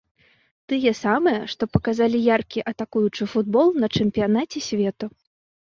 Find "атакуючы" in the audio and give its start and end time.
2.73-3.23